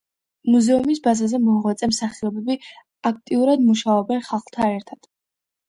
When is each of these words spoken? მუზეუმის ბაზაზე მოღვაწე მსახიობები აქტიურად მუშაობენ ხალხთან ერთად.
მუზეუმის 0.53 1.01
ბაზაზე 1.07 1.39
მოღვაწე 1.49 1.91
მსახიობები 1.91 2.57
აქტიურად 3.13 3.65
მუშაობენ 3.69 4.27
ხალხთან 4.33 4.77
ერთად. 4.83 5.11